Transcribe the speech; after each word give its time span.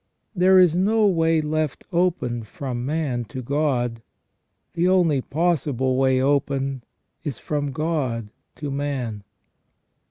There 0.35 0.57
is 0.57 0.75
no 0.75 1.05
way 1.05 1.41
left 1.41 1.83
open 1.93 2.41
from 2.41 2.83
man 2.87 3.23
to 3.25 3.43
God; 3.43 4.01
the 4.73 4.87
only 4.87 5.21
possible 5.21 5.95
way 5.95 6.19
open 6.19 6.83
is 7.23 7.37
from 7.37 7.71
God 7.71 8.29
to 8.55 8.71
man. 8.71 9.23